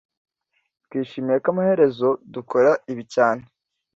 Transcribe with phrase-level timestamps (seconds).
[0.83, 3.43] Twishimiye ko amaherezo dukora ibi cyane